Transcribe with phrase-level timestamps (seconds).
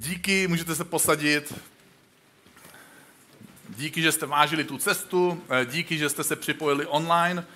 [0.00, 1.54] Díky, můžete se posadit.
[3.68, 7.46] Díky, že jste vážili tu cestu, eh, díky, že jste se připojili online.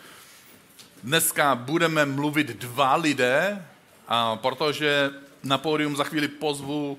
[1.03, 3.67] Dneska budeme mluvit dva lidé,
[4.35, 5.11] protože
[5.43, 6.99] na pódium za chvíli pozvu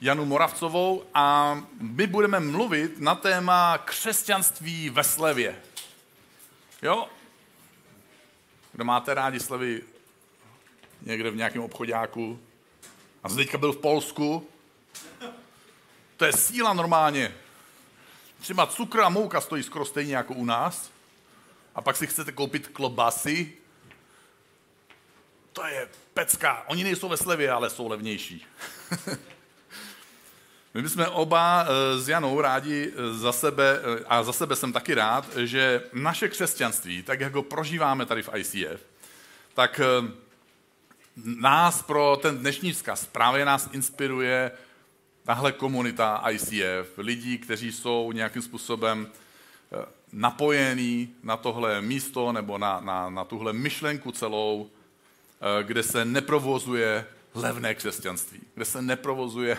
[0.00, 5.56] Janu Moravcovou a my budeme mluvit na téma křesťanství ve slevě.
[6.82, 7.08] Jo?
[8.72, 9.82] Kdo máte rádi slevy
[11.02, 12.40] někde v nějakém obchodáku
[13.22, 14.48] a teďka byl v Polsku,
[16.16, 17.34] to je síla normálně.
[18.40, 20.90] Třeba cukr a mouka stojí skoro stejně jako u nás
[21.74, 23.52] a pak si chcete koupit klobasy,
[25.52, 26.64] to je pecka.
[26.66, 28.46] Oni nejsou ve slevě, ale jsou levnější.
[30.74, 34.72] My bychom oba eh, s Janou rádi eh, za sebe, eh, a za sebe jsem
[34.72, 38.80] taky rád, že naše křesťanství, tak jak ho prožíváme tady v ICF,
[39.54, 39.80] tak
[41.24, 44.50] nás pro ten dnešní vzkaz právě nás inspiruje
[45.30, 49.08] tahle komunita ICF, lidí, kteří jsou nějakým způsobem
[50.12, 54.70] napojení na tohle místo nebo na, na, na tuhle myšlenku celou,
[55.62, 59.58] kde se neprovozuje levné křesťanství, kde se neprovozuje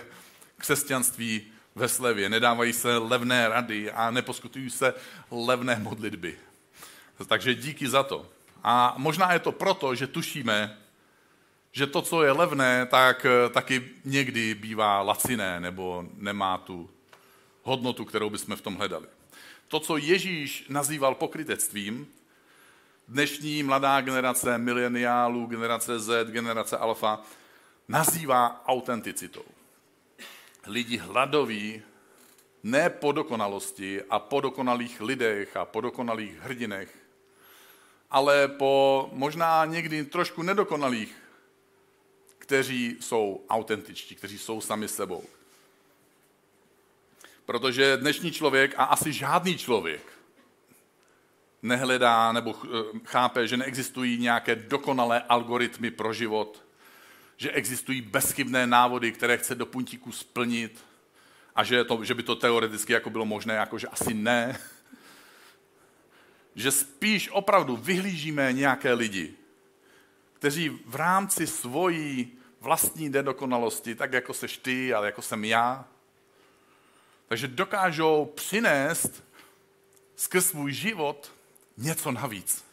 [0.58, 1.42] křesťanství
[1.76, 4.94] ve slevě, nedávají se levné rady a neposkutují se
[5.32, 6.38] levné modlitby.
[7.28, 8.26] Takže díky za to.
[8.64, 10.78] A možná je to proto, že tušíme,
[11.72, 16.90] že to, co je levné, tak taky někdy bývá laciné nebo nemá tu
[17.64, 19.08] hodnotu, kterou bychom v tom hledali.
[19.68, 22.08] To, co Ježíš nazýval pokrytectvím,
[23.08, 27.22] dnešní mladá generace mileniálů, generace Z, generace alfa,
[27.88, 29.44] nazývá autenticitou
[30.68, 31.82] lidi hladoví
[32.64, 36.98] ne po dokonalosti a po dokonalých lidech a po dokonalých hrdinech,
[38.12, 41.16] ale po možná někdy trošku nedokonalých,
[42.52, 45.24] kteří jsou autentičtí, kteří jsou sami sebou.
[47.46, 50.02] Protože dnešní člověk a asi žádný člověk
[51.62, 52.56] nehledá nebo
[53.06, 56.64] chápe, že neexistují nějaké dokonalé algoritmy pro život,
[57.38, 60.84] že existují bezchybné návody, které chce do puntíku splnit
[61.56, 64.60] a že, to, že by to teoreticky jako bylo možné, jako že asi ne.
[66.56, 69.34] Že spíš opravdu vyhlížíme nějaké lidi,
[70.34, 75.86] kteří v rámci svojí vlastní nedokonalosti, tak jako seš ty, ale jako jsem já,
[77.28, 79.24] takže dokážou přinést
[80.16, 81.32] skrz svůj život
[81.78, 82.66] něco navíc.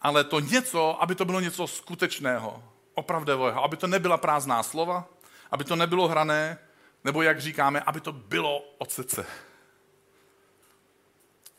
[0.00, 5.08] Ale to něco, aby to bylo něco skutečného, opravdového, aby to nebyla prázdná slova,
[5.50, 6.58] aby to nebylo hrané,
[7.04, 9.26] nebo jak říkáme, aby to bylo od srdce.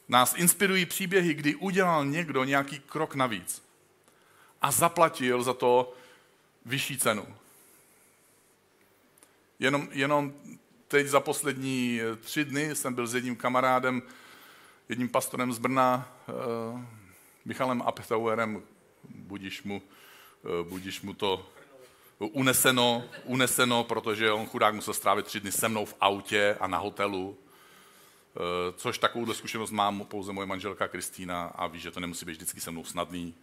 [0.08, 3.64] Nás inspirují příběhy, kdy udělal někdo nějaký krok navíc
[4.62, 5.94] a zaplatil za to
[6.66, 7.28] vyšší cenu.
[9.59, 10.34] Jenom, jenom
[10.88, 14.01] teď za poslední tři dny jsem byl s jedním kamarádem,
[14.90, 16.85] jedním pastorem z Brna, eh,
[17.46, 18.63] Michalem Aptauerem,
[19.09, 19.81] budíš mu,
[20.44, 21.50] eh, budíš mu to
[22.19, 26.78] uneseno, uneseno, protože on chudák musel strávit tři dny se mnou v autě a na
[26.78, 28.40] hotelu, eh,
[28.78, 32.62] což takovou zkušenost mám pouze moje manželka Kristýna a ví, že to nemusí být vždycky
[32.62, 33.35] se mnou snadný.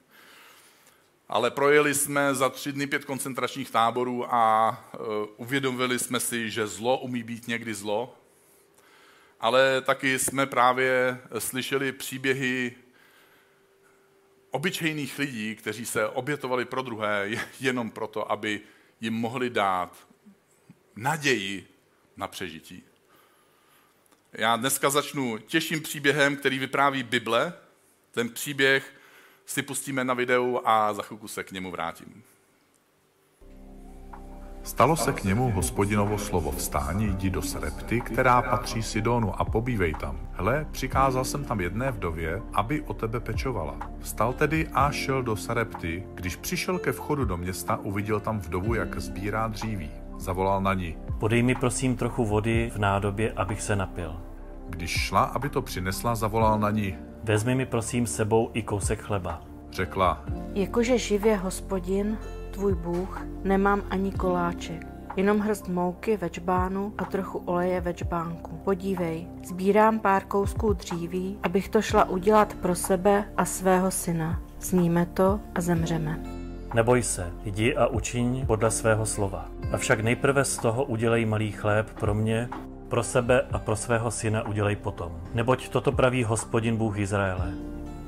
[1.31, 4.99] Ale projeli jsme za tři dny pět koncentračních táborů a eh,
[5.37, 8.17] uvědomili jsme si, že zlo umí být někdy zlo,
[9.41, 12.75] ale taky jsme právě slyšeli příběhy
[14.51, 17.31] obyčejných lidí, kteří se obětovali pro druhé
[17.61, 18.61] jenom proto, aby
[19.01, 19.97] jim mohli dát
[20.97, 21.69] naději
[22.17, 22.83] na přežití.
[24.33, 27.53] Já dneska začnu těžším příběhem, který vypráví Bible.
[28.11, 29.00] Ten příběh
[29.51, 32.23] si pustíme na videu a za chvilku se k němu vrátím.
[34.63, 39.95] Stalo se k němu hospodinovo slovo vstání, jdi do Sarepty, která patří Sidonu a pobývej
[39.95, 40.19] tam.
[40.33, 43.77] Hle, přikázal jsem tam jedné vdově, aby o tebe pečovala.
[44.01, 46.07] Vstal tedy a šel do Sarepty.
[46.15, 49.91] Když přišel ke vchodu do města, uviděl tam vdovu, jak sbírá dříví.
[50.19, 50.97] Zavolal na ní.
[51.19, 54.21] Podej mi prosím trochu vody v nádobě, abych se napil.
[54.69, 57.10] Když šla, aby to přinesla, zavolal na ní.
[57.25, 59.43] Vezmi mi prosím sebou i kousek chleba.
[59.73, 60.25] Řekla.
[60.55, 62.19] Jakože živě hospodin,
[62.51, 64.87] tvůj Bůh, nemám ani koláček,
[65.17, 68.61] jenom hrst mouky ve čbánu a trochu oleje ve čbánku.
[68.65, 74.43] Podívej, sbírám pár kousků dříví, abych to šla udělat pro sebe a svého syna.
[74.59, 76.21] Sníme to a zemřeme.
[76.75, 79.49] Neboj se, jdi a učiň podle svého slova.
[79.73, 82.49] Avšak nejprve z toho udělej malý chléb pro mě,
[82.91, 85.13] pro sebe a pro svého syna udělej potom.
[85.35, 87.55] Neboť toto praví hospodin Bůh Izraele.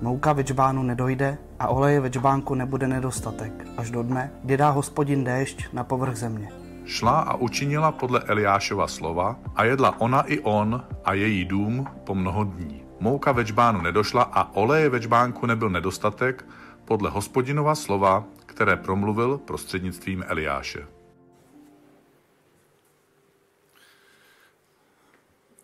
[0.02, 4.70] Mouka ve čbánu nedojde a oleje ve čbánku nebude nedostatek, až do dne, kdy dá
[4.70, 6.48] hospodin déšť na povrch země.
[6.84, 12.14] Šla a učinila podle Eliášova slova a jedla ona i on a její dům po
[12.14, 12.82] mnoho dní.
[13.00, 16.44] Mouka ve čbánu nedošla a oleje ve čbánku nebyl nedostatek
[16.84, 20.86] podle hospodinova slova, které promluvil prostřednictvím Eliáše.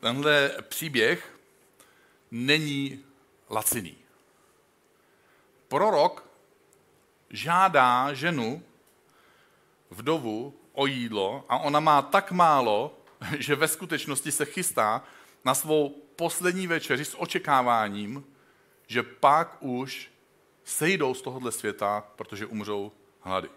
[0.00, 1.38] Tenhle příběh
[2.30, 3.04] není
[3.50, 3.96] laciný.
[5.68, 6.24] Prorok
[7.30, 8.62] žádá ženu,
[9.90, 12.98] vdovu, o jídlo a ona má tak málo,
[13.38, 15.04] že ve skutečnosti se chystá
[15.44, 18.24] na svou poslední večeři s očekáváním,
[18.86, 20.10] že pak už
[20.64, 23.48] sejdou z tohohle světa, protože umřou hlady.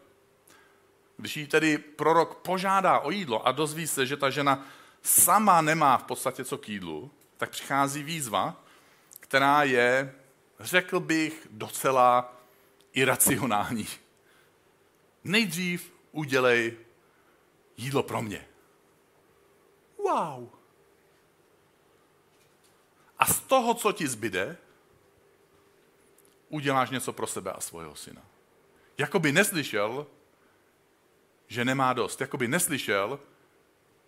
[1.18, 4.66] Když jí tedy prorok požádá o jídlo a dozví se, že ta žena
[5.02, 8.64] sama nemá v podstatě co k jídlu, tak přichází výzva,
[9.20, 10.16] která je,
[10.60, 12.34] řekl bych, docela
[12.94, 13.88] iracionální.
[15.24, 16.78] Nejdřív udělej
[17.78, 18.48] jídlo pro mě.
[19.98, 20.50] Wow.
[23.20, 24.58] A z toho, co ti zbyde,
[26.50, 28.22] uděláš něco pro sebe a svého syna.
[28.98, 30.08] Jakoby neslyšel,
[31.48, 32.22] že nemá dost.
[32.22, 33.20] Jakoby neslyšel,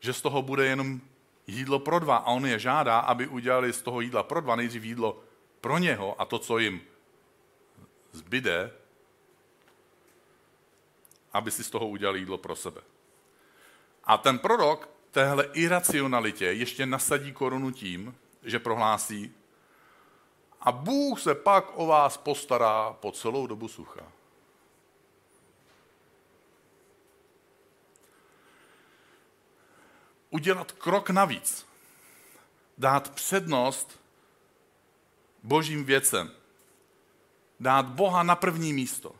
[0.03, 1.01] že z toho bude jenom
[1.47, 2.15] jídlo pro dva.
[2.17, 5.23] A on je žádá, aby udělali z toho jídla pro dva nejdřív jídlo
[5.61, 6.81] pro něho a to, co jim
[8.11, 8.71] zbyde,
[11.33, 12.81] aby si z toho udělali jídlo pro sebe.
[14.03, 19.33] A ten prorok téhle iracionalitě ještě nasadí korunu tím, že prohlásí,
[20.61, 24.11] a Bůh se pak o vás postará po celou dobu sucha.
[30.33, 31.65] Udělat krok navíc,
[32.77, 33.99] dát přednost
[35.43, 36.31] božím věcem,
[37.59, 39.15] dát Boha na první místo.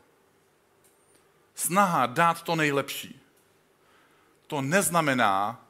[1.54, 3.24] Snaha dát to nejlepší
[4.46, 5.66] to neznamená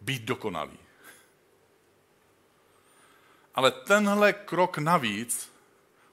[0.00, 0.78] být dokonalý.
[3.54, 5.52] Ale tenhle krok navíc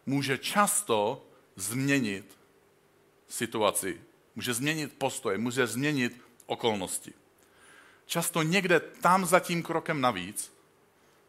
[0.05, 1.25] může často
[1.55, 2.37] změnit
[3.27, 4.01] situaci,
[4.35, 7.13] může změnit postoje, může změnit okolnosti.
[8.09, 10.53] Často někde tam za tím krokem navíc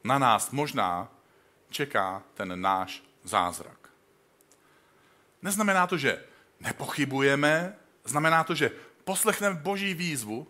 [0.04, 1.12] na nás možná
[1.70, 3.90] čeká ten náš zázrak.
[5.42, 6.24] Neznamená to, že
[6.60, 8.70] nepochybujeme, znamená to, že
[9.04, 10.46] poslechneme boží výzvu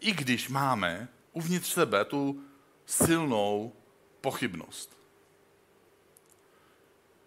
[0.00, 2.44] i když máme uvnitř sebe tu
[2.86, 3.72] silnou
[4.20, 4.96] pochybnost.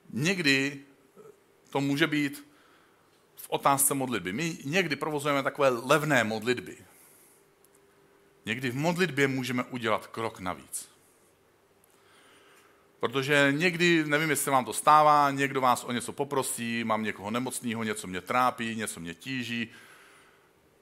[0.09, 0.85] Někdy
[1.69, 2.47] to může být
[3.35, 4.33] v otázce modlitby.
[4.33, 6.92] My někdy provozujeme takové levné modlitby.
[8.45, 10.89] Někdy v modlitbě můžeme udělat krok navíc.
[12.99, 17.83] Protože někdy, nevím, jestli vám to stává, někdo vás o něco poprosí, mám někoho nemocného,
[17.83, 19.71] něco mě trápí, něco mě tíží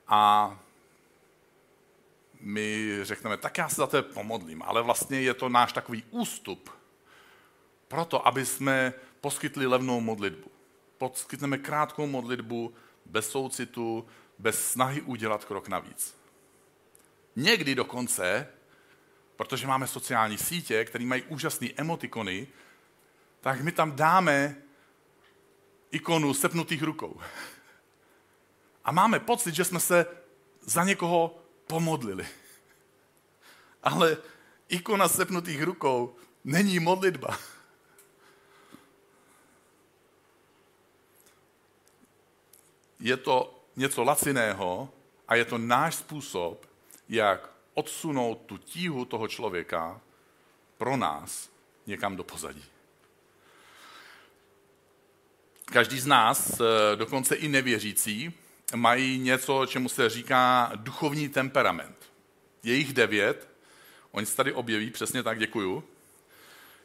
[0.07, 0.59] a
[2.39, 6.69] my řekneme, tak já se za to pomodlím, ale vlastně je to náš takový ústup
[7.87, 10.51] proto, aby jsme poskytli levnou modlitbu.
[10.97, 12.73] Poskytneme krátkou modlitbu,
[13.05, 14.07] bez soucitu,
[14.39, 16.20] bez snahy udělat krok navíc.
[17.35, 18.47] Někdy dokonce,
[19.35, 22.47] protože máme sociální sítě, které mají úžasné emotikony,
[23.41, 24.55] tak my tam dáme
[25.91, 27.21] ikonu sepnutých rukou.
[28.85, 30.05] A máme pocit, že jsme se
[30.61, 32.27] za někoho pomodlili.
[33.83, 34.17] Ale
[34.69, 37.37] ikona sepnutých rukou není modlitba.
[42.99, 44.89] Je to něco laciného
[45.27, 46.70] a je to náš způsob,
[47.11, 50.01] jak odsunout tu tíhu toho člověka
[50.77, 51.49] pro nás
[51.87, 52.63] někam do pozadí.
[55.65, 58.33] Každý z nás, eh, dokonce i nevěřící,
[58.75, 61.97] mají něco, čemu se říká duchovní temperament.
[62.63, 63.49] Je jich devět,
[64.11, 65.83] oni se tady objeví, přesně tak, děkuju.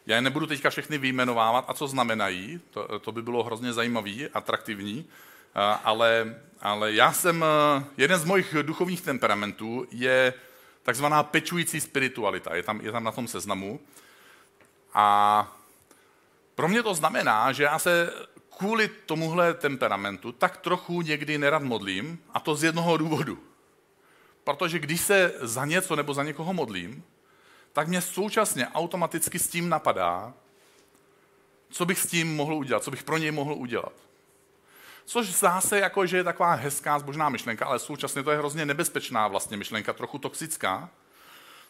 [0.06, 4.28] Já je nebudu teďka všechny vyjmenovávat a co znamenají, to, to by bylo hrozně zajímavý,
[4.28, 5.06] atraktivní,
[5.84, 7.44] ale, ale já jsem,
[7.96, 10.34] jeden z mojich duchovních temperamentů je
[10.82, 13.80] takzvaná pečující spiritualita, je tam, je tam na tom seznamu.
[14.94, 15.56] A
[16.54, 18.12] pro mě to znamená, že já se
[18.58, 23.38] kvůli tomuhle temperamentu tak trochu někdy nerad modlím, a to z jednoho důvodu.
[24.44, 27.04] Protože když se za něco nebo za někoho modlím,
[27.72, 30.34] tak mě současně automaticky s tím napadá,
[31.70, 34.05] co bych s tím mohl udělat, co bych pro něj mohl udělat.
[35.06, 39.28] Což zase jako, že je taková hezká zbožná myšlenka, ale současně to je hrozně nebezpečná
[39.28, 40.90] vlastně myšlenka, trochu toxická.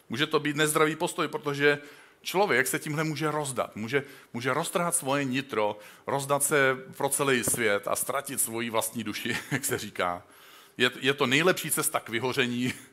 [0.09, 1.79] Může to být nezdravý postoj, protože
[2.21, 4.03] Člověk se tímhle může rozdat, může,
[4.33, 9.65] může roztrhat svoje nitro, rozdat se pro celý svět a ztratit svoji vlastní duši, jak
[9.65, 10.23] se říká.
[10.77, 12.73] je, je to nejlepší cesta k vyhoření.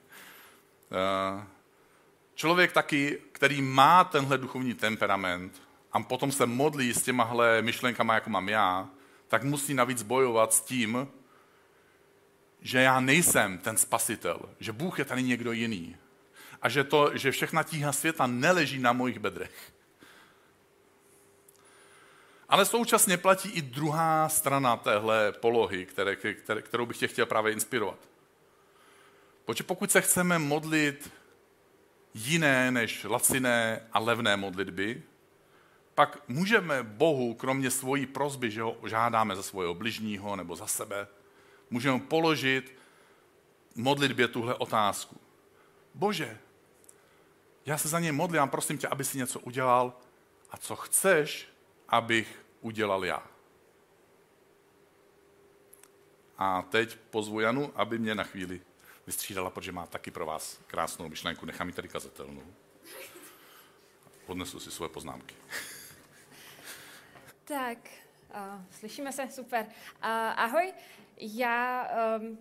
[0.93, 1.47] Eh,
[2.35, 8.31] člověk taky, který má tenhle duchovní temperament a potom se modlí s těmahle myšlenkama, jako
[8.31, 8.89] mám já,
[9.29, 11.09] tak musí navíc bojovat s tím,
[12.61, 15.97] že já nejsem ten spasitel, že Bůh je tady někdo jiný
[16.63, 19.73] a že, to, že všechna tíha světa neleží na mojich bedrech.
[22.49, 27.53] Ale současně platí i druhá strana téhle polohy, které, které, kterou bych tě chtěl právě
[27.53, 27.99] inspirovat.
[29.45, 31.13] Protože pokud se chceme modlit
[32.15, 35.03] jiné než laciné a levné modlitby,
[35.95, 41.09] pak můžeme Bohu, kromě svojí prozby, že ho žádáme za svého bližního nebo za sebe,
[41.71, 42.75] můžeme položit
[43.75, 45.21] modlitbě tuhle otázku.
[45.95, 46.39] Bože,
[47.67, 49.93] já se za něj modlím a prosím tě, aby si něco udělal
[50.51, 51.49] a co chceš,
[51.89, 53.27] abych udělal já.
[56.39, 58.61] A teď pozvu Janu, aby mě na chvíli
[59.07, 61.47] vystřídala, protože má taky pro vás krásnou myšlenku.
[61.47, 62.43] Nechám ji tady kazetelnou.
[64.27, 65.35] Podnesu si svoje poznámky.
[67.45, 67.79] Tak,
[68.35, 69.67] uh, slyšíme se, super.
[69.67, 69.71] Uh,
[70.37, 70.73] ahoj,
[71.17, 72.39] já um,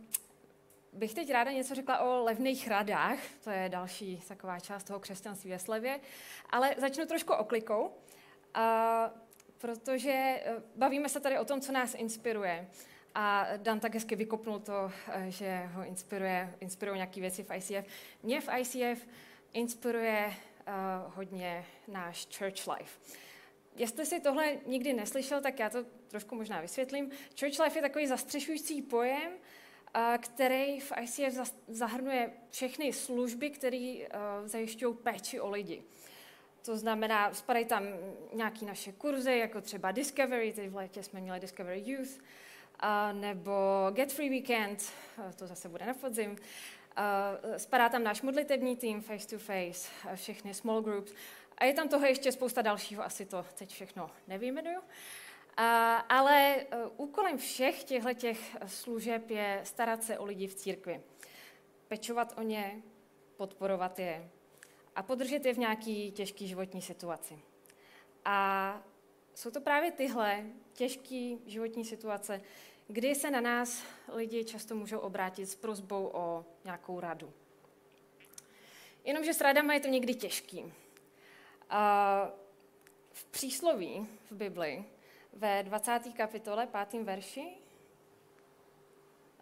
[0.94, 5.50] bych teď ráda něco řekla o levných radách, to je další taková část toho křesťanství
[5.50, 6.00] ve slevě,
[6.50, 7.92] ale začnu trošku oklikou, uh,
[9.58, 12.70] protože uh, bavíme se tady o tom, co nás inspiruje.
[13.16, 14.92] A Dan tak hezky vykopnul to,
[15.28, 17.88] že ho inspiruje, inspirují nějaké věci v ICF.
[18.24, 19.08] Mě v ICF
[19.54, 23.00] inspiruje uh, hodně náš church life.
[23.76, 27.12] Jestli si tohle nikdy neslyšel, tak já to trošku možná vysvětlím.
[27.40, 29.32] Church life je takový zastřešující pojem,
[30.18, 33.96] který v ICF zahrnuje všechny služby, které
[34.46, 35.84] zajišťují péči o lidi.
[36.66, 37.84] To znamená, spadají tam
[38.34, 42.20] nějaké naše kurzy, jako třeba Discovery, teď v létě jsme měli Discovery Youth,
[43.12, 43.52] nebo
[43.92, 44.92] Get Free Weekend,
[45.36, 46.38] to zase bude na podzim.
[47.58, 51.14] Spadá tam náš modlitební tým, face to face, všechny small groups.
[51.58, 54.82] A je tam toho ještě spousta dalšího, asi to teď všechno nevyjmenuju.
[55.58, 56.66] A, ale
[56.98, 61.02] uh, úkolem všech těchto těch služeb je starat se o lidi v církvi.
[61.88, 62.82] Pečovat o ně,
[63.38, 64.30] podporovat je
[64.96, 67.40] a podržet je v nějaké těžké životní situaci.
[68.26, 68.82] A
[69.36, 70.44] jsou to právě tyhle
[70.74, 72.42] těžké životní situace,
[72.88, 73.84] kdy se na nás
[74.14, 77.34] lidi často můžou obrátit s prozbou o nějakou radu.
[79.04, 80.74] Jenomže s radama je to někdy těžký.
[83.12, 84.86] V přísloví v Bibli
[85.34, 86.00] ve 20.
[86.18, 87.04] kapitole, 5.
[87.04, 87.58] verši,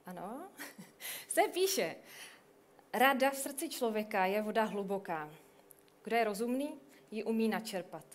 [0.06, 0.50] ano,
[1.28, 1.96] se píše,
[2.94, 5.30] rada v srdci člověka je voda hluboká.
[6.04, 6.80] Kdo je rozumný,
[7.12, 8.06] ji umí načerpat.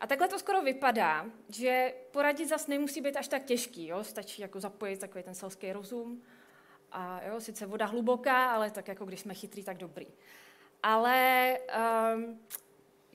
[0.00, 4.04] A takhle to skoro vypadá, že poradit zas nemusí být až tak těžký, jo?
[4.04, 6.22] stačí jako zapojit takový ten selský rozum.
[6.92, 10.06] A jo, sice voda hluboká, ale tak jako když jsme chytrý, tak dobrý.
[10.82, 11.58] Ale
[12.14, 12.40] um,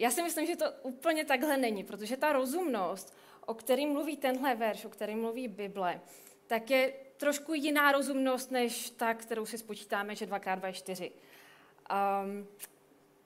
[0.02, 4.56] já si myslím, že to úplně takhle není, protože ta rozumnost, o kterým mluví tenhle
[4.56, 6.02] verš, o kterým mluví Bible,
[6.48, 11.12] tak je trošku jiná rozumnost, než ta, kterou si spočítáme, že 2x2 je 4.
[11.12, 12.48] Um,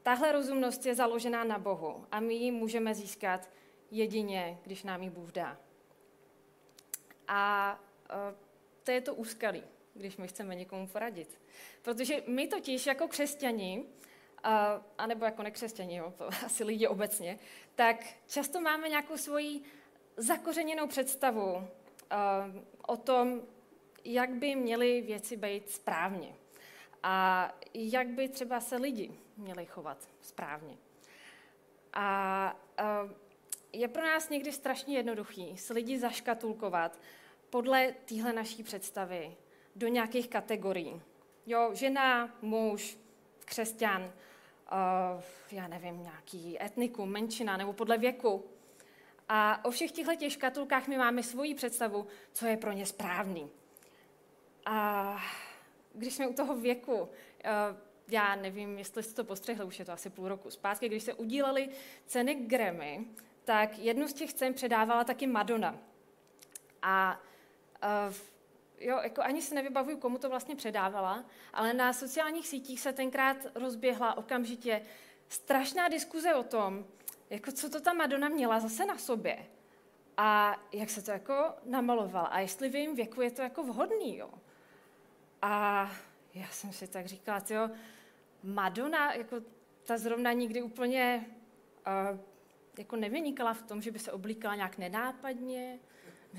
[0.04, 3.50] tahle rozumnost je založená na Bohu a my ji můžeme získat
[3.92, 5.58] jedině, když nám ji Bůh dá.
[7.28, 7.80] A
[8.10, 8.38] uh,
[8.84, 9.64] to je to úskalí,
[9.94, 11.40] když my chceme někomu poradit.
[11.82, 13.86] Protože my totiž jako křesťani
[14.46, 17.40] a, anebo jako nekřesťaní, jo, to asi lidi obecně,
[17.76, 17.98] tak
[18.28, 19.62] často máme nějakou svoji
[20.18, 21.64] zakořeněnou představu uh,
[22.88, 23.42] o tom,
[24.04, 26.36] jak by měly věci být správně
[27.04, 30.78] a jak by třeba se lidi měli chovat správně.
[31.94, 32.60] A
[33.04, 33.12] uh,
[33.74, 37.00] je pro nás někdy strašně jednoduchý s lidi zaškatulkovat
[37.50, 39.36] podle téhle naší představy
[39.76, 41.02] do nějakých kategorií.
[41.46, 42.98] Jo, žena, muž,
[43.46, 44.14] křesťan,
[45.52, 48.46] já nevím, nějaký etnikum, menšina nebo podle věku.
[49.30, 53.50] A o všech těchto těch škatulkách my máme svoji představu, co je pro ně správný.
[54.66, 55.18] A
[55.94, 57.08] když jsme u toho věku, uh,
[58.08, 61.14] já nevím, jestli jste to postřehli, už je to asi půl roku zpátky, když se
[61.14, 61.70] udíleli
[62.06, 63.06] ceny Grammy,
[63.44, 65.78] tak jednu z těch cen předávala taky Madonna.
[66.82, 67.22] A
[68.08, 68.16] uh,
[68.80, 73.38] jo, jako ani se nevybavuju, komu to vlastně předávala, ale na sociálních sítích se tenkrát
[73.56, 74.82] rozběhla okamžitě
[75.30, 76.86] strašná diskuze o tom,
[77.30, 79.46] jako co to ta Madonna měla zase na sobě
[80.18, 84.18] a jak se to jako namalovala a jestli v jejím věku je to jako vhodný,
[84.18, 84.30] jo.
[85.42, 85.92] A
[86.34, 87.70] já jsem si tak říkala, jo,
[88.44, 89.36] Madonna, jako
[89.84, 91.26] ta zrovna nikdy úplně
[92.14, 92.20] uh,
[92.78, 95.80] jako nevynikala v tom, že by se oblíkala nějak nenápadně,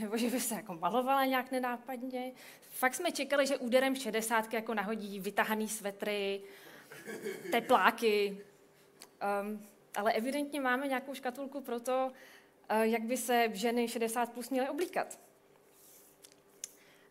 [0.00, 2.32] nebo že by se jako malovala nějak nenápadně.
[2.60, 6.42] Fakt jsme čekali, že úderem šedesátky jako nahodí vytahaný svetry,
[7.50, 8.44] tepláky.
[9.42, 12.12] Um, ale evidentně máme nějakou škatulku pro to,
[12.70, 15.18] uh, jak by se ženy 60 plus měly oblíkat.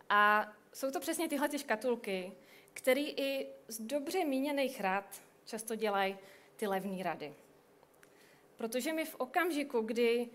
[0.10, 2.32] A jsou to přesně tyhle ty škatulky,
[2.74, 6.18] které i z dobře míněných rad často dělají
[6.56, 7.34] ty levné rady.
[8.58, 10.30] Protože my v okamžiku, kdy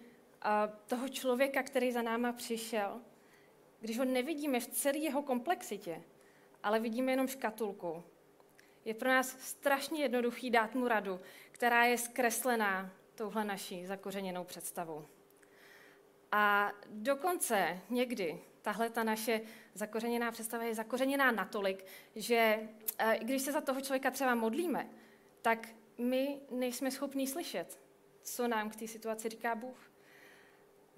[0.86, 3.00] toho člověka, který za náma přišel,
[3.80, 6.02] když ho nevidíme v celé jeho komplexitě,
[6.62, 8.02] ale vidíme jenom škatulku,
[8.84, 11.20] je pro nás strašně jednoduchý dát mu radu,
[11.52, 15.06] která je zkreslená touhle naší zakořeněnou představou.
[16.32, 19.40] A dokonce někdy tahle ta naše
[19.74, 22.68] zakořeněná představa je zakořeněná natolik, že
[23.12, 24.90] i když se za toho člověka třeba modlíme,
[25.42, 25.68] tak
[25.98, 27.80] my nejsme schopni slyšet,
[28.22, 29.89] co nám k té situaci říká Bůh.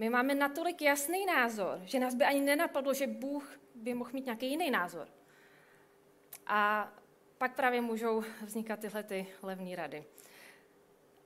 [0.02, 4.24] My máme natolik jasný názor, že nás by ani nenapadlo, že Bůh by mohl mít
[4.24, 5.08] nějaký jiný názor.
[6.46, 6.92] A
[7.38, 10.04] pak právě můžou vznikat tyhle ty levné rady.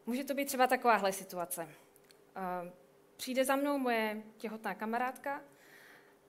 [0.07, 1.69] Může to být třeba takováhle situace.
[2.37, 2.73] Eh,
[3.17, 5.43] přijde za mnou moje těhotná kamarádka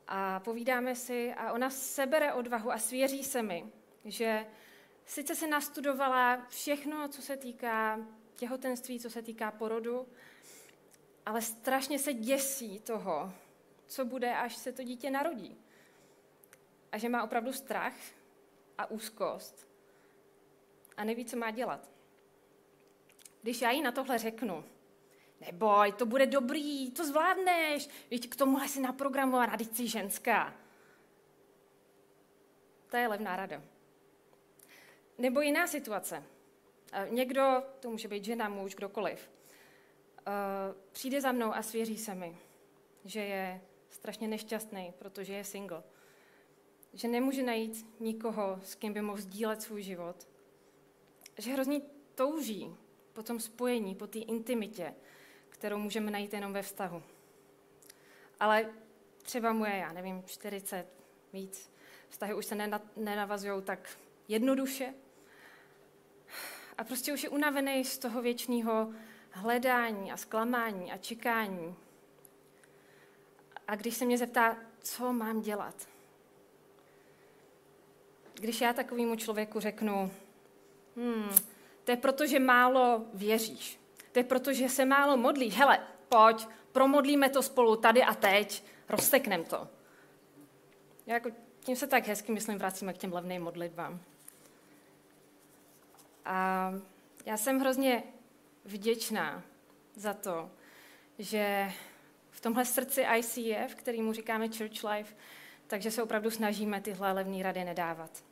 [0.07, 3.71] a povídáme si a ona sebere odvahu a svěří se mi,
[4.05, 4.45] že
[5.05, 7.99] sice se nastudovala všechno, co se týká
[8.35, 10.07] těhotenství, co se týká porodu,
[11.27, 13.33] ale strašně se děsí toho,
[13.87, 15.57] co bude, až se to dítě narodí.
[16.91, 17.93] A že má opravdu strach
[18.77, 19.67] a úzkost
[20.97, 21.89] a neví, co má dělat.
[23.41, 24.63] Když já jí na tohle řeknu,
[25.41, 30.55] neboj, to bude dobrý, to zvládneš, víš, k tomuhle si naprogramovaná, teď jsi ženská.
[32.89, 33.61] To je levná rada.
[35.17, 36.23] Nebo jiná situace.
[37.09, 39.29] Někdo, to může být žena, muž, kdokoliv,
[40.91, 42.37] přijde za mnou a svěří se mi,
[43.05, 45.83] že je strašně nešťastný, protože je single.
[46.93, 50.27] Že nemůže najít nikoho, s kým by mohl sdílet svůj život.
[51.37, 51.81] Že hrozně
[52.15, 52.75] touží
[53.13, 54.93] po tom spojení, po té intimitě,
[55.49, 57.03] kterou můžeme najít jenom ve vztahu.
[58.39, 58.69] Ale
[59.21, 60.87] třeba mu je, já nevím, 40,
[61.33, 61.71] víc.
[62.09, 64.93] Vztahy už se nenavazují tak jednoduše.
[66.77, 68.93] A prostě už je unavený z toho věčného
[69.37, 71.75] hledání a zklamání a čekání.
[73.67, 75.87] A když se mě zeptá, co mám dělat,
[78.33, 80.11] když já takovému člověku řeknu,
[80.95, 81.35] hmm,
[81.83, 83.79] to je proto, že málo věříš,
[84.11, 88.63] to je proto, že se málo modlíš, hele, pojď, promodlíme to spolu tady a teď,
[88.89, 89.67] rozseknem to.
[91.05, 93.99] Já jako, tím se tak hezky, myslím, vracíme k těm levným modlitbám.
[96.25, 96.73] A
[97.25, 98.03] já jsem hrozně
[98.67, 99.43] vděčná
[99.95, 100.51] za to,
[101.19, 101.71] že
[102.29, 105.15] v tomhle srdci ICF, kterýmu říkáme Church Life,
[105.67, 108.23] takže se opravdu snažíme tyhle levné rady nedávat.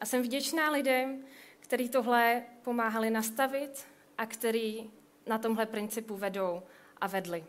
[0.00, 1.24] A jsem vděčná lidem,
[1.60, 3.86] kteří tohle pomáhali nastavit
[4.18, 4.90] a který
[5.26, 6.62] na tomhle principu vedou
[7.00, 7.44] a vedli.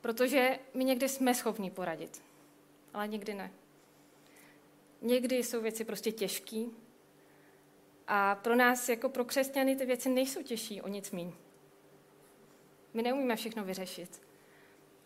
[0.00, 2.22] Protože my někdy jsme schopni poradit,
[2.94, 3.50] ale někdy ne.
[5.02, 6.64] Někdy jsou věci prostě těžké
[8.08, 11.32] a pro nás, jako pro křesťany, ty věci nejsou těžší o nic míň.
[12.94, 14.22] My neumíme všechno vyřešit.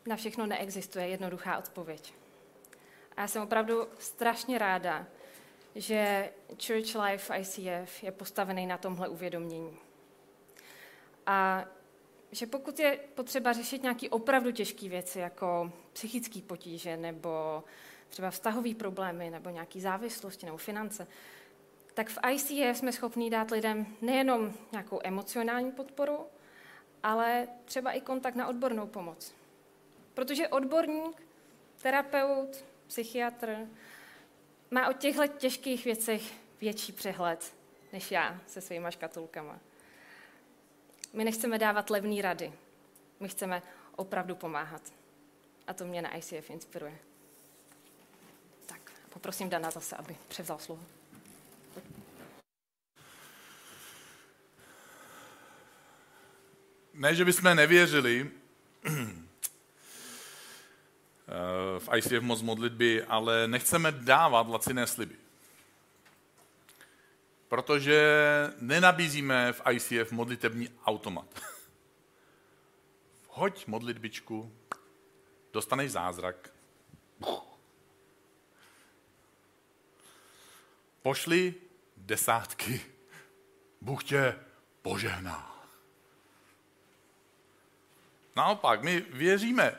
[0.06, 2.14] Na všechno neexistuje jednoduchá odpověď.
[3.16, 5.06] A já jsem opravdu strašně ráda,
[5.74, 6.30] že
[6.66, 9.78] Church Life ICF je postavený na tomhle uvědomění.
[11.26, 11.64] A
[12.32, 17.64] že pokud je potřeba řešit nějaké opravdu těžké věci, jako psychické potíže, nebo
[18.08, 21.06] třeba vztahové problémy, nebo nějaké závislosti, nebo finance,
[21.94, 26.18] tak v ICF jsme schopni dát lidem nejenom nějakou emocionální podporu,
[27.02, 29.34] ale třeba i kontakt na odbornou pomoc.
[30.14, 31.22] Protože odborník,
[31.82, 33.56] terapeut, psychiatr
[34.70, 36.22] má o těchto těžkých věcech
[36.60, 37.52] větší přehled
[37.92, 39.58] než já se svýma škatulkama.
[41.12, 42.52] My nechceme dávat levné rady.
[43.20, 43.62] My chceme
[43.96, 44.82] opravdu pomáhat.
[45.66, 46.98] A to mě na ICF inspiruje.
[48.66, 50.82] Tak, poprosím Dana zase, aby převzal slovo.
[56.94, 58.30] Ne, že bychom nevěřili
[58.86, 58.92] eh,
[61.78, 65.16] v ICF moc modlitby, ale nechceme dávat laciné sliby.
[67.48, 68.02] Protože
[68.60, 71.42] nenabízíme v ICF modlitební automat.
[73.28, 74.52] Hoď modlitbičku,
[75.52, 76.52] dostaneš zázrak.
[81.02, 81.54] Pošli
[81.96, 82.80] desátky.
[83.80, 84.38] Bůh tě
[84.82, 85.51] požehná.
[88.36, 89.76] Naopak, my věříme,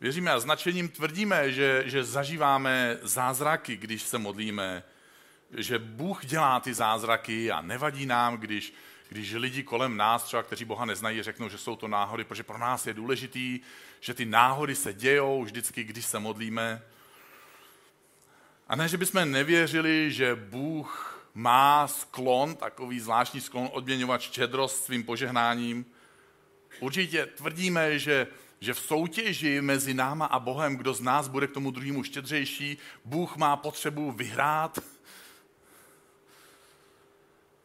[0.00, 4.82] Věříme a značením tvrdíme, že, že zažíváme zázraky, když se modlíme,
[5.56, 8.74] že Bůh dělá ty zázraky a nevadí nám, když,
[9.08, 12.58] když lidi kolem nás, třeba kteří Boha neznají, řeknou, že jsou to náhody, protože pro
[12.58, 13.60] nás je důležitý,
[14.00, 16.82] že ty náhody se dějou vždycky, když se modlíme.
[18.68, 25.04] A ne, že bychom nevěřili, že Bůh má sklon, takový zvláštní sklon odměňovat štědrost svým
[25.04, 25.86] požehnáním.
[26.80, 28.26] Určitě tvrdíme, že,
[28.60, 32.78] že v soutěži mezi náma a Bohem, kdo z nás bude k tomu druhému štědřejší,
[33.04, 34.78] Bůh má potřebu vyhrát.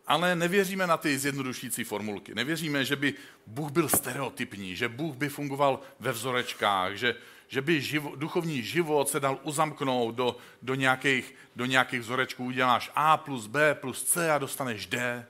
[0.08, 2.36] Ale nevěříme na ty zjednodušící formulky.
[2.36, 3.14] Nevěříme, že by
[3.48, 7.16] Bůh byl stereotypní, že Bůh by fungoval ve vzorečkách, že,
[7.48, 12.46] že by živo, duchovní život se dal uzamknout do, do, nějakých, do nějakých vzorečků.
[12.46, 15.26] Uděláš A plus B plus C a dostaneš D.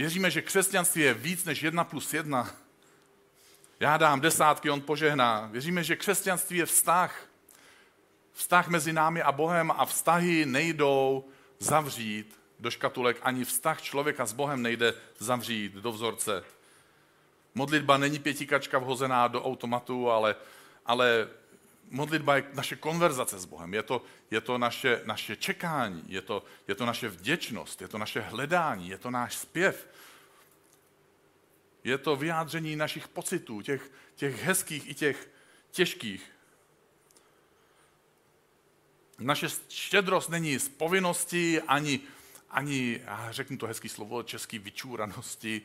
[0.00, 2.50] Věříme, že křesťanství je víc než jedna plus jedna.
[3.80, 5.48] Já dám desátky, on požehná.
[5.52, 7.26] Věříme, že křesťanství je vztah.
[8.32, 14.32] Vztah mezi námi a Bohem a vztahy nejdou zavřít do škatulek, ani vztah člověka s
[14.32, 16.44] Bohem nejde zavřít do vzorce.
[17.54, 20.36] Modlitba není pětikačka vhozená do automatu, ale,
[20.86, 21.28] ale
[21.90, 26.44] modlitba je naše konverzace s Bohem, je to, je to naše, naše čekání, je to,
[26.68, 29.88] je to naše vděčnost, je to naše hledání, je to náš zpěv.
[31.84, 35.28] Je to vyjádření našich pocitů, těch, těch hezkých i těch
[35.70, 36.30] těžkých.
[39.18, 42.00] Naše štědrost není z povinnosti, ani,
[42.50, 43.00] ani
[43.30, 45.62] řeknu to hezký slovo, český vyčúranosti,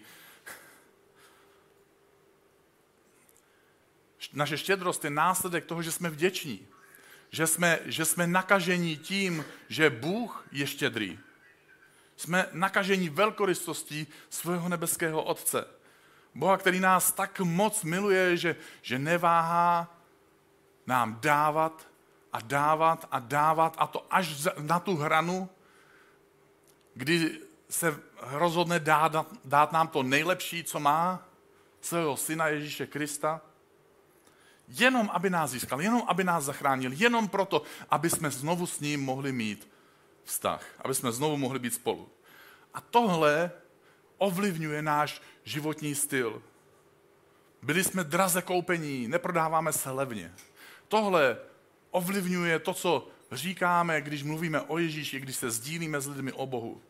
[4.34, 6.68] Naše štědrost je následek toho, že jsme vděční.
[7.30, 11.20] Že jsme, že jsme nakažení tím, že Bůh je štědrý.
[12.18, 15.68] Jsme nakažení velkorystostí svého nebeského Otce.
[16.36, 20.02] Boha, který nás tak moc miluje, že, že neváhá
[20.88, 21.88] nám dávat
[22.34, 25.50] a dávat a dávat a to až na tu hranu,
[26.94, 31.28] kdy se rozhodne dát, dát nám to nejlepší, co má,
[31.82, 33.42] svého syna Ježíše Krista,
[34.68, 39.04] Jenom, aby nás získal, jenom, aby nás zachránil, jenom proto, aby jsme znovu s ním
[39.04, 39.68] mohli mít
[40.24, 42.10] vztah, aby jsme znovu mohli být spolu.
[42.74, 43.52] A tohle
[44.18, 46.42] ovlivňuje náš životní styl.
[47.62, 50.34] Byli jsme draze koupení, neprodáváme se levně.
[50.88, 51.38] Tohle
[51.92, 56.82] ovlivňuje to, co říkáme, když mluvíme o Ježíši, když se sdílíme s lidmi o Bohu.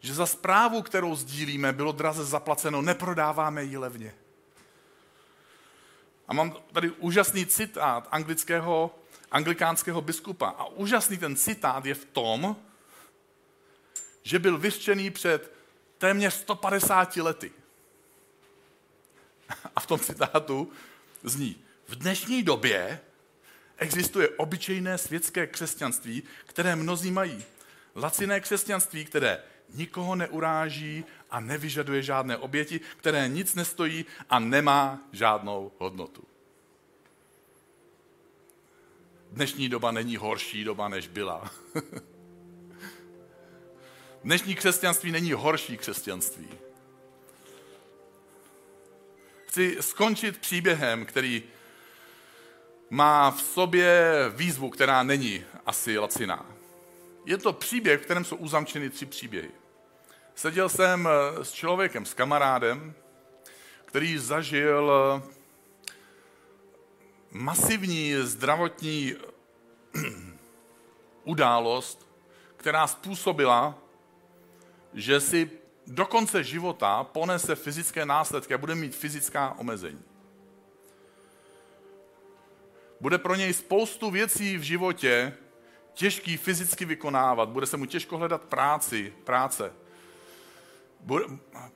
[0.00, 4.14] Že za zprávu, kterou sdílíme, bylo draze zaplaceno, neprodáváme ji levně.
[6.28, 8.98] A mám tady úžasný citát anglického,
[9.30, 10.48] anglikánského biskupa.
[10.48, 12.56] A úžasný ten citát je v tom,
[14.22, 15.52] že byl vyřčený před
[15.98, 17.52] téměř 150 lety.
[19.76, 20.72] A v tom citátu
[21.22, 21.56] zní,
[21.88, 23.00] v dnešní době
[23.76, 27.44] existuje obyčejné světské křesťanství, které mnozí mají.
[27.96, 29.42] Laciné křesťanství, které
[29.74, 36.24] nikoho neuráží a nevyžaduje žádné oběti, které nic nestojí a nemá žádnou hodnotu.
[39.30, 41.50] Dnešní doba není horší doba, než byla.
[44.24, 46.48] Dnešní křesťanství není horší křesťanství.
[49.46, 51.42] Chci skončit příběhem, který
[52.90, 56.46] má v sobě výzvu, která není asi laciná.
[57.24, 59.50] Je to příběh, v kterém jsou uzamčeny tři příběhy.
[60.38, 62.94] Seděl jsem eh, s člověkem, s kamarádem,
[63.84, 65.22] který zažil eh,
[67.30, 69.14] masivní zdravotní
[71.24, 72.08] událost,
[72.56, 73.78] která způsobila,
[74.94, 75.50] že si
[75.86, 80.02] do konce života ponese fyzické následky a bude mít fyzická omezení.
[83.00, 85.34] Bude pro něj spoustu věcí v životě
[85.92, 89.72] těžký fyzicky vykonávat, bude se mu těžko hledat práci, práce,
[91.00, 91.24] bude,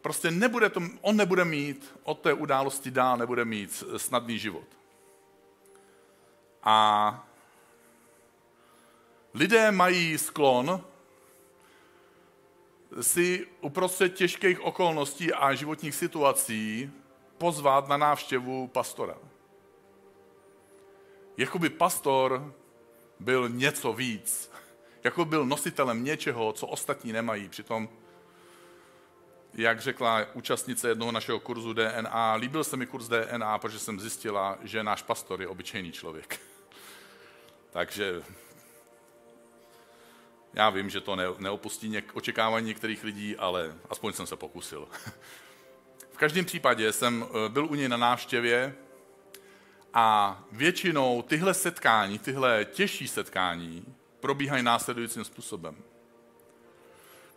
[0.00, 4.66] prostě nebude to, on nebude mít od té události dál, nebude mít snadný život.
[6.62, 7.28] A
[9.34, 10.84] lidé mají sklon
[13.00, 16.90] si uprostřed těžkých okolností a životních situací
[17.38, 19.16] pozvat na návštěvu pastora.
[21.36, 22.54] Jakoby pastor
[23.20, 24.50] byl něco víc.
[25.04, 27.48] Jako byl nositelem něčeho, co ostatní nemají.
[27.48, 27.88] Přitom
[29.54, 34.58] jak řekla účastnice jednoho našeho kurzu DNA, líbil se mi kurz DNA, protože jsem zjistila,
[34.62, 36.40] že náš pastor je obyčejný člověk.
[37.70, 38.22] Takže
[40.54, 44.88] já vím, že to neopustí něk- očekávání některých lidí, ale aspoň jsem se pokusil.
[46.12, 48.74] v každém případě jsem eh, byl u něj na návštěvě
[49.94, 55.76] A většinou tyhle setkání, tyhle těžší setkání probíhají následujícím způsobem.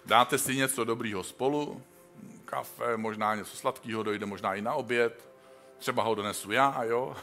[0.06, 1.84] Dáte si něco dobrýho spolu,
[2.46, 5.30] kafe, možná něco sladkého, dojde možná i na oběd,
[5.78, 7.16] třeba ho donesu já, jo.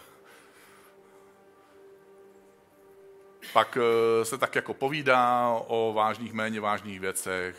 [3.53, 7.57] Pak eh, se tak jako povídá o vážných, méně vážných věcech,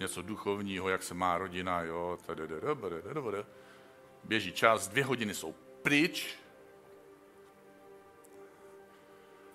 [0.00, 2.18] něco duchovního, jak se má rodina, jo.
[4.24, 6.41] Běží čas, dvě hodiny jsou pryč,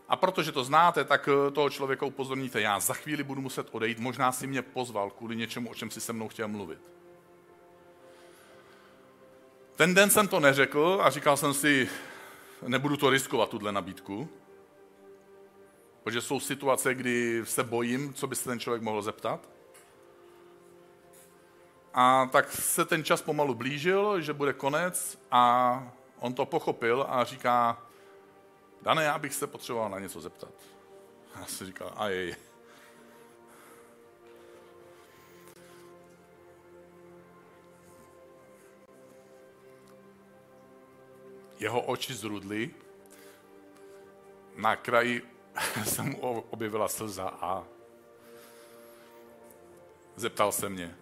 [0.09, 3.99] A protože to znáte, tak eh, toho člověka upozorníte, já za chvíli budu muset odejít,
[3.99, 6.79] možná si mě pozval kvůli něčemu, o čem si se mnou chtěl mluvit.
[9.75, 11.89] Ten den jsem to neřekl a říkal jsem si,
[12.67, 14.29] nebudu to riskovat, tuhle nabídku,
[16.03, 19.49] protože jsou situace, kdy se bojím, co by se ten člověk mohl zeptat.
[21.93, 25.83] A tak se ten čas pomalu blížil, že bude konec a
[26.19, 27.87] on to pochopil a říká,
[28.88, 30.54] Dane, já bych se potřeboval na něco zeptat.
[31.39, 32.36] Já si říkal, a jej.
[41.60, 42.71] Jeho oči zrudly,
[44.56, 45.21] na kraji
[45.86, 47.63] se mu objevila slza a
[50.15, 50.97] zeptal se mě,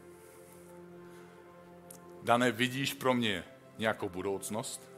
[2.24, 3.46] Dane, vidíš pro mě
[3.78, 4.95] nějakou budoucnost?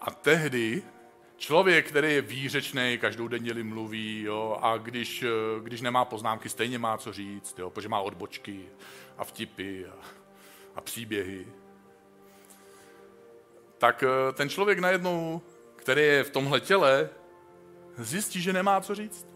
[0.00, 0.82] A tehdy
[1.36, 5.24] člověk, který je výřečný, každou denně mluví jo, a když,
[5.62, 8.68] když nemá poznámky, stejně má co říct, jo, protože má odbočky
[9.18, 9.94] a vtipy a,
[10.74, 11.46] a příběhy,
[13.78, 15.42] tak eh, ten člověk najednou,
[15.76, 17.10] který je v tomhle těle,
[17.98, 19.26] zjistí, že nemá co říct.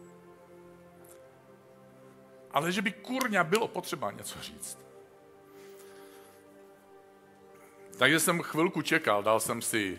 [2.50, 4.78] Ale že by kurňa bylo potřeba něco říct.
[7.98, 9.98] Takže jsem chvilku čekal, dal jsem si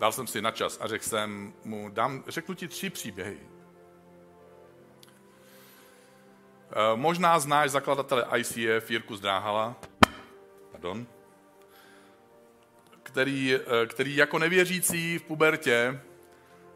[0.00, 3.38] Dal jsem si na čas a řekl jsem mu, dám, řeknu ti tři příběhy.
[6.70, 9.76] Eh, možná znáš zakladatele ICF Jirku Zdráhala,
[10.72, 11.06] pardon,
[13.02, 16.00] který, eh, který jako nevěřící v pubertě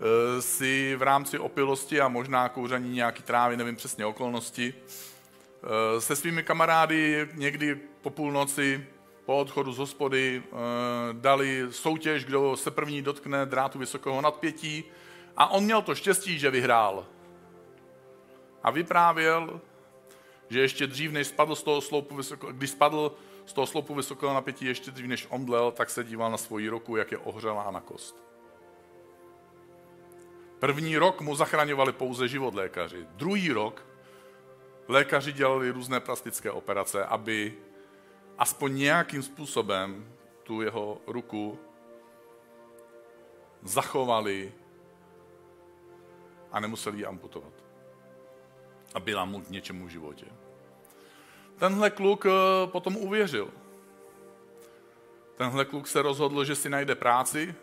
[0.00, 4.74] eh, si v rámci opilosti a možná kouření nějaký trávy, nevím přesně okolnosti,
[5.98, 8.87] se svými kamarády někdy po půlnoci
[9.24, 10.56] po odchodu z hospody eh,
[11.12, 14.85] dali soutěž, kdo se první dotkne drátu vysokého nadpětí
[15.37, 17.06] a on měl to štěstí, že vyhrál.
[18.62, 19.61] A vyprávěl,
[20.48, 23.12] že ještě dřív, než spadl z toho sloupu vysoko, když spadl
[23.46, 26.96] z toho sloupu vysokého napětí, ještě dřív, než omdlel, tak se díval na svoji ruku,
[26.96, 28.24] jak je ohřelá na kost.
[30.58, 33.06] První rok mu zachraňovali pouze život lékaři.
[33.11, 33.87] Druhý rok
[34.88, 37.54] lékaři dělali různé plastické operace, aby
[38.38, 41.59] aspoň nějakým způsobem tu jeho ruku
[43.62, 44.53] zachovali
[46.53, 47.53] a nemuseli ji amputovat.
[48.95, 50.27] A byla mu k něčemu v životě.
[51.57, 52.31] Tenhle kluk eh,
[52.66, 53.51] potom uvěřil.
[55.37, 57.55] Tenhle kluk se rozhodl, že si najde práci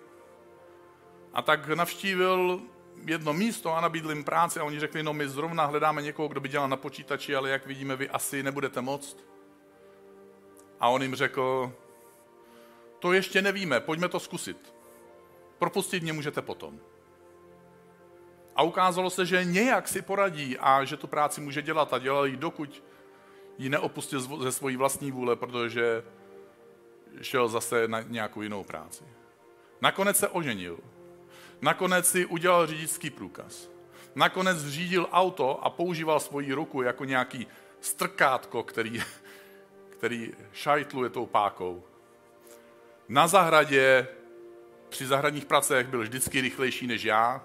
[1.34, 2.62] a tak navštívil
[3.06, 6.40] jedno místo a nabídli jim práci a oni řekli, no my zrovna hledáme někoho, kdo
[6.40, 9.18] by dělal na počítači, ale jak vidíme, vy asi nebudete moct.
[10.80, 11.74] A on jim řekl,
[13.00, 14.74] to ještě nevíme, pojďme to zkusit.
[15.58, 16.80] Propustit mě můžete potom.
[18.56, 22.26] A ukázalo se, že nějak si poradí a že tu práci může dělat a dělal
[22.26, 22.84] ji, dokud
[23.58, 26.04] ji neopustil ze svojí vlastní vůle, protože
[27.22, 29.04] šel zase na nějakou jinou práci.
[29.82, 30.80] Nakonec se oženil.
[31.62, 33.70] Nakonec si udělal řidičský průkaz.
[34.16, 37.48] Nakonec řídil auto a používal svoji ruku jako nějaký
[37.82, 39.04] strkátko, který
[40.00, 41.84] který šajtluje tou pákou.
[43.10, 44.08] Na zahradě
[44.90, 47.44] při zahradních pracech byl vždycky rychlejší než já,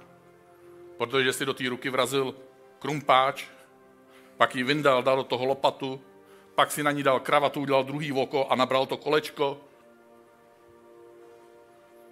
[0.96, 2.34] protože si do té ruky vrazil
[2.78, 3.44] krumpáč,
[4.36, 6.00] pak ji vyndal, dal do toho lopatu,
[6.54, 9.60] pak si na ní dal kravatu, udělal druhý oko a nabral to kolečko.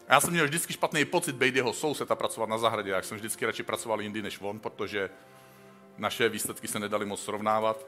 [0.09, 2.91] Já jsem měl vždycky špatný pocit být jeho soused a pracovat na zahradě.
[2.91, 5.11] Já jsem vždycky radši pracoval jindy než on, protože
[5.99, 7.87] naše výsledky se nedali moc srovnávat.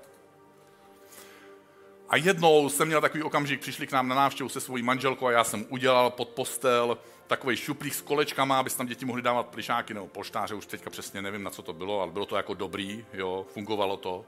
[2.09, 5.33] A jednou jsem měl takový okamžik, přišli k nám na návštěvu se svojí manželkou a
[5.33, 9.95] já jsem udělal pod postel takový šuplík s kolečkama, aby tam děti mohly dávat plišáky
[9.95, 13.07] nebo poštáře, už teďka přesně nevím, na co to bylo, ale bylo to jako dobrý,
[13.12, 14.25] jo, fungovalo to.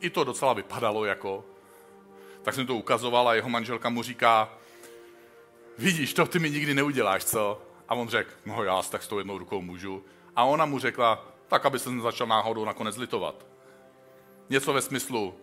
[0.00, 1.44] I to docela vypadalo jako.
[2.42, 4.52] Tak jsem to ukazoval a jeho manželka mu říká,
[5.78, 7.62] vidíš, to ty mi nikdy neuděláš, co?
[7.88, 10.04] A on řekl, no já tak s tou jednou rukou můžu.
[10.36, 13.46] A ona mu řekla, tak aby se začal náhodou nakonec litovat.
[14.50, 15.34] Něco ve smyslu,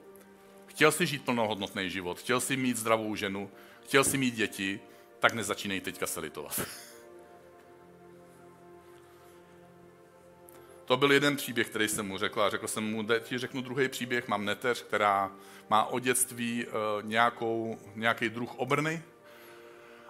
[0.72, 3.52] chtěl si žít plnohodnotný život, chtěl si mít zdravou ženu,
[3.84, 4.80] chtěl si mít děti,
[5.20, 6.62] tak nezačínej teďka se litovat.
[10.86, 13.88] To byl jeden příběh, který jsem mu řekl a řekl jsem mu, ti řeknu druhý
[13.88, 15.32] příběh, mám neteř, která
[15.70, 16.72] má o dětství uh,
[17.04, 19.04] nějakou, nějaký druh obrny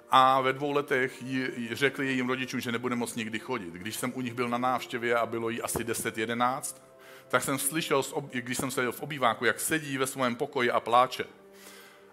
[0.10, 3.74] a ve dvou letech jí, jí řekli jejím rodičům, že nebude moc nikdy chodit.
[3.74, 6.82] Když jsem u nich byl na návštěvě a bylo jí asi 10-11,
[7.32, 11.24] tak jsem slyšel, když jsem seděl v obýváku, jak sedí ve svém pokoji a pláče.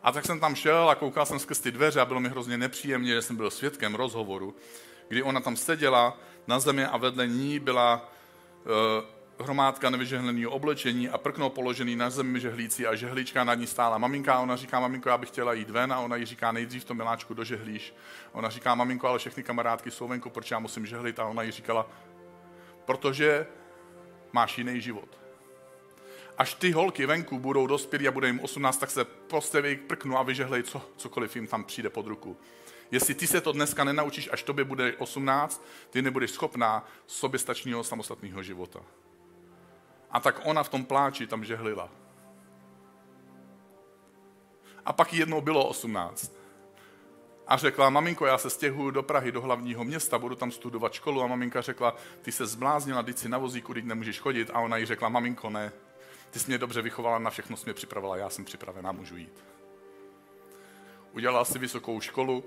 [0.02, 2.58] A tak jsem tam šel a koukal jsem skrz ty dveře a bylo mi hrozně
[2.58, 4.56] nepříjemně, že jsem byl svědkem rozhovoru,
[5.08, 8.10] kdy ona tam seděla na zemi a vedle ní byla
[8.64, 13.98] uh, hromádka nevyžehleného oblečení a prkno položený na zemi žehlící a žehlička nad ní stála.
[13.98, 16.84] Maminka, a ona říká, maminko, já bych chtěla jít ven a ona jí říká, nejdřív
[16.84, 17.94] to miláčku dožehlíš.
[18.32, 21.18] A ona říká, maminko, ale všechny kamarádky jsou venku, proč já musím žehlit?
[21.18, 21.90] A ona jí říkala,
[22.84, 23.46] protože
[24.32, 25.18] máš jiný život.
[26.38, 30.22] Až ty holky venku budou dospělí a bude jim 18, tak se prostě prknu a
[30.22, 32.36] vyžehlej co, cokoliv jim tam přijde pod ruku.
[32.90, 38.42] Jestli ty se to dneska nenaučíš, až tobě bude 18, ty nebudeš schopná soběstačného samostatného
[38.42, 38.80] života.
[40.10, 41.88] A tak ona v tom pláči tam žehlila.
[44.84, 46.37] A pak jednou bylo 18.
[47.48, 51.22] A řekla, maminko, já se stěhuju do Prahy, do hlavního města, budu tam studovat školu.
[51.22, 54.50] A maminka řekla, ty se zbláznila, teď si na vozíku, teď nemůžeš chodit.
[54.54, 55.72] A ona jí řekla, maminko, ne,
[56.30, 59.44] ty jsi mě dobře vychovala, na všechno jsi mě připravila, já jsem připravená, můžu jít.
[61.12, 62.44] Udělala si vysokou školu,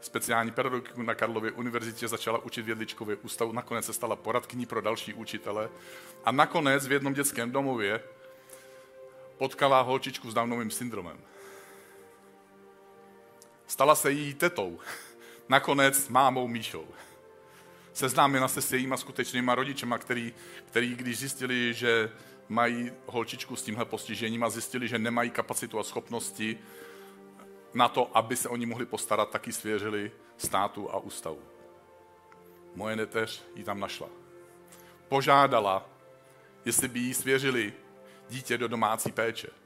[0.00, 4.80] speciální pedagogiku na Karlově univerzitě, začala učit v Jedličkově ústavu, nakonec se stala poradkyní pro
[4.80, 5.70] další učitele
[6.24, 8.02] a nakonec v jednom dětském domově
[9.38, 11.18] potkala holčičku s Downovým syndromem.
[13.72, 14.78] Stala se její tetou,
[15.48, 16.86] nakonec mámou Míšou.
[17.92, 20.34] Seznámila se s jejíma skutečnýma rodičema, který,
[20.66, 22.10] který když zjistili, že
[22.48, 26.58] mají holčičku s tímhle postižením a zjistili, že nemají kapacitu a schopnosti
[27.74, 31.42] na to, aby se oni mohli postarat, taky svěřili státu a ústavu.
[32.74, 34.08] Moje neteř ji tam našla.
[35.08, 35.88] Požádala,
[36.64, 37.72] jestli by jí svěřili
[38.28, 39.61] dítě do domácí péče.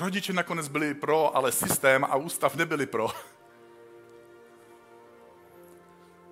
[0.00, 3.08] Rodiče nakonec byli pro, ale systém a ústav nebyli pro.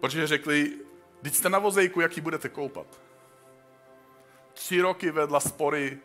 [0.00, 0.72] Protože řekli,
[1.22, 2.86] teď jste na vozejku, jak ji budete koupat.
[4.52, 5.98] Tři roky vedla spory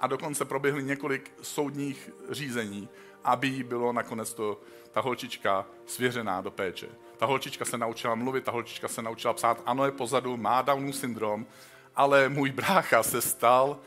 [0.00, 2.88] a dokonce proběhly několik soudních řízení,
[3.24, 4.60] aby jí bylo nakonec to,
[4.92, 6.88] ta holčička svěřená do péče.
[7.16, 10.96] Ta holčička se naučila mluvit, ta holčička se naučila psát, ano, je pozadu, má Downův
[10.96, 11.46] syndrom,
[11.94, 13.80] ale můj brácha se stal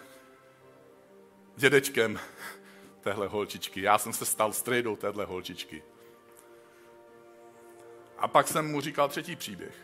[1.55, 2.19] dědečkem
[3.01, 3.81] téhle holčičky.
[3.81, 5.83] Já jsem se stal strejdou téhle holčičky.
[8.17, 9.75] A pak jsem mu říkal třetí příběh.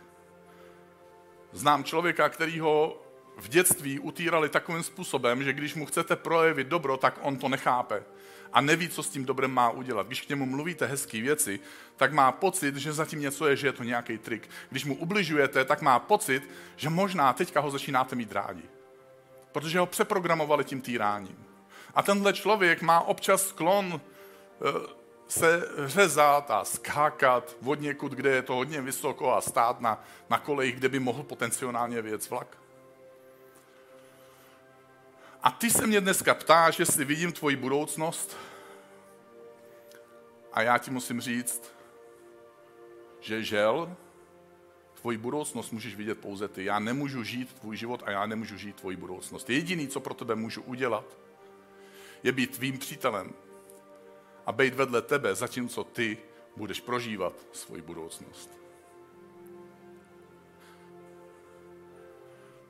[1.51, 3.01] Znám člověka, který ho
[3.38, 8.04] v dětství utírali takovým způsobem, že když mu chcete projevit dobro, tak on to nechápe
[8.54, 10.08] a neví, co s tím dobrem má udělat.
[10.08, 11.60] Když k němu mluvíte hezké věci,
[11.95, 14.49] tak má pocit, že zatím něco je, že je to nějaký trik.
[14.69, 18.63] Když mu ubližujete, tak má pocit, že možná teďka ho začínáte mít rádi.
[19.51, 21.45] Protože ho přeprogramovali tím týráním.
[21.95, 24.95] A tenhle člověk má občas sklon eh,
[25.27, 30.39] se řezat a skákat od někud, kde je to hodně vysoko a stát na, na
[30.39, 32.58] kolejích, kde by mohl potenciálně věc vlak.
[35.43, 38.38] A ty se mě dneska ptáš, jestli vidím tvoji budoucnost.
[40.53, 41.71] A já ti musím říct,
[43.19, 43.95] že žel,
[45.01, 46.65] tvoji budoucnost můžeš vidět pouze ty.
[46.65, 49.49] Já nemůžu žít tvůj život a já nemůžu žít tvoji budoucnost.
[49.49, 51.05] Jediný, co pro tebe můžu udělat,
[52.25, 53.33] je být tvým přítelem
[54.45, 56.17] a být vedle tebe, zatímco ty
[56.55, 58.49] budeš prožívat svoji budoucnost.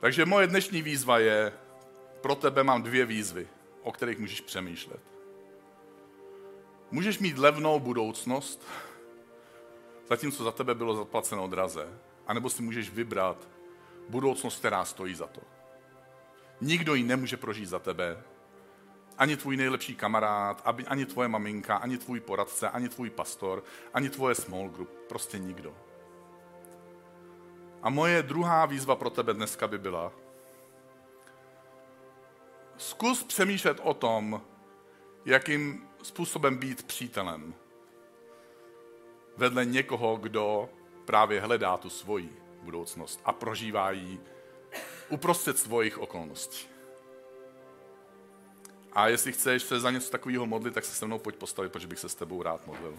[0.00, 1.52] Takže moje dnešní výzva je,
[2.20, 3.48] pro tebe mám dvě výzvy,
[3.82, 5.00] o kterých můžeš přemýšlet.
[6.90, 8.62] Můžeš mít levnou budoucnost,
[10.08, 11.88] zatímco za tebe bylo zaplaceno draze,
[12.26, 13.48] anebo si můžeš vybrat
[14.08, 15.40] budoucnost, která stojí za to.
[16.60, 18.22] Nikdo ji nemůže prožít za tebe,
[19.18, 23.64] ani tvůj nejlepší kamarád, ani tvoje maminka, ani tvůj poradce, ani tvůj pastor,
[23.94, 24.90] ani tvoje small group.
[25.08, 25.74] Prostě nikdo.
[27.82, 30.12] A moje druhá výzva pro tebe dneska by byla,
[32.76, 34.42] zkus přemýšlet o tom,
[35.24, 37.54] jakým způsobem být přítelem
[39.36, 40.68] vedle někoho, kdo
[41.04, 44.20] právě hledá tu svoji budoucnost a prožívá ji
[45.08, 46.75] uprostřed svojich okolností.
[48.96, 51.86] A jestli chceš se za něco takového modlit, tak se se mnou pojď postavit, protože
[51.86, 52.96] bych se s tebou rád modlil.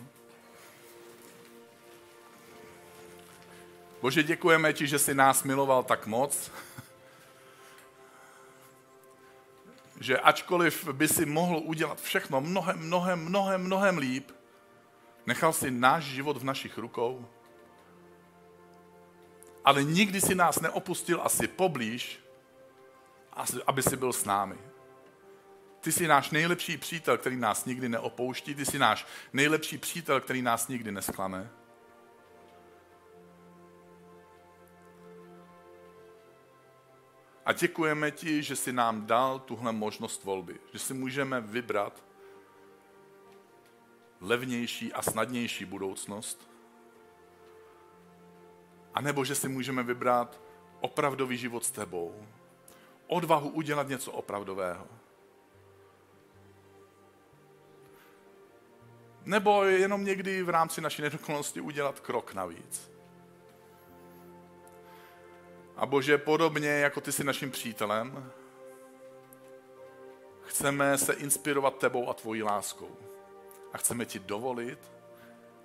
[4.02, 6.52] Bože, děkujeme ti, že jsi nás miloval tak moc,
[10.00, 14.32] že ačkoliv by si mohl udělat všechno mnohem, mnohem, mnohem, mnohem líp,
[15.26, 17.28] nechal si náš život v našich rukou,
[19.66, 22.20] ale nikdy si nás neopustil asi poblíž,
[23.66, 24.77] aby si byl s námi.
[25.88, 30.42] Ty jsi náš nejlepší přítel, který nás nikdy neopouští, ty jsi náš nejlepší přítel, který
[30.42, 31.50] nás nikdy nesklame.
[37.46, 42.04] A děkujeme ti, že jsi nám dal tuhle možnost volby, že si můžeme vybrat
[44.22, 46.50] levnější a snadnější budoucnost,
[48.94, 50.42] a nebo že si můžeme vybrat
[50.82, 52.28] opravdový život s tebou,
[53.08, 54.97] odvahu udělat něco opravdového.
[59.28, 62.92] Nebo jenom někdy v rámci naší nedokonalosti udělat krok navíc.
[65.76, 68.32] A Bože, podobně jako ty jsi naším přítelem,
[70.42, 72.98] chceme se inspirovat tebou a tvojí láskou.
[73.74, 74.80] A chceme ti dovolit,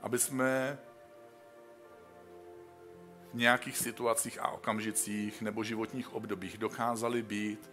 [0.02, 0.78] aby jsme
[3.32, 7.70] v nějakých situacích a okamžicích nebo životních obdobích dokázali být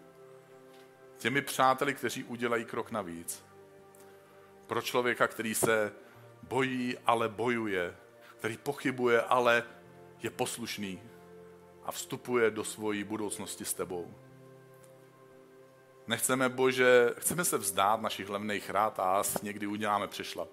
[1.17, 3.48] těmi přáteli, kteří udělají krok navíc.
[4.69, 5.93] Pro člověka, který se
[6.43, 7.95] bojí, ale bojuje,
[8.37, 9.63] který pochybuje, ale
[10.23, 11.01] je poslušný
[11.83, 14.13] a vstupuje do svojí budoucnosti s tebou.
[16.07, 20.49] Nechceme, Bože, chceme se vzdát našich levných rád a asi někdy uděláme přešlap.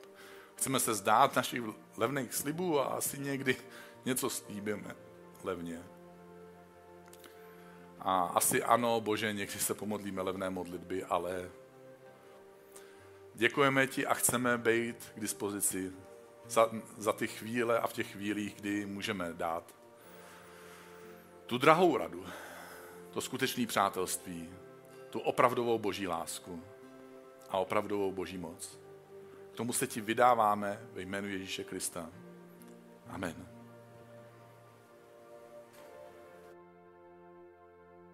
[0.55, 1.63] Chceme se zdát našich
[1.97, 3.57] levných slibů a asi někdy
[4.05, 4.97] něco slíbíme
[5.45, 5.83] levně.
[8.01, 11.51] A asi ano, Bože, někdy se pomodlíme levné modlitby, ale
[13.37, 15.93] děkujeme ti a chceme být k dispozici
[16.49, 19.75] za, za ty chvíle a v těch chvílích, kdy můžeme dát
[21.47, 22.27] tu drahou radu,
[23.11, 24.51] to skutečné přátelství,
[25.11, 26.63] tu opravdovou boží lásku
[27.49, 28.79] a opravdovou boží moc.
[29.53, 32.11] K tomu se ti vydáváme ve jménu Ježíše Krista.
[33.09, 33.56] Amen.